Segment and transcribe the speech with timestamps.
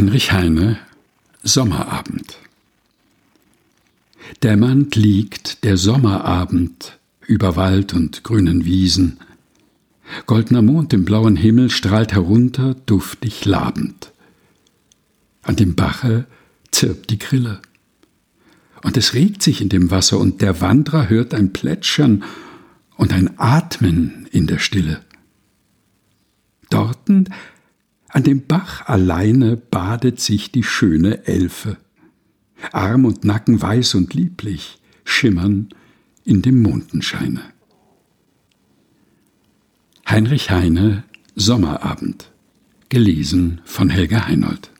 [0.00, 0.78] Heinrich Heine
[1.42, 2.38] Sommerabend
[4.42, 9.20] Dämmernd liegt der Sommerabend über Wald und grünen Wiesen.
[10.24, 14.12] Goldner Mond im blauen Himmel strahlt herunter, duftig labend.
[15.42, 16.24] An dem Bache
[16.70, 17.60] zirpt die Grille.
[18.82, 22.24] Und es regt sich in dem Wasser, und der Wanderer hört ein Plätschern
[22.96, 25.02] und ein Atmen in der Stille.
[26.70, 27.28] Dorten
[28.12, 31.76] an dem Bach alleine badet sich die schöne Elfe.
[32.72, 35.68] Arm und Nacken weiß und lieblich schimmern
[36.24, 37.40] in dem Mondenscheine.
[40.08, 41.04] Heinrich Heine
[41.36, 42.30] Sommerabend
[42.88, 44.70] gelesen von Helga Heinold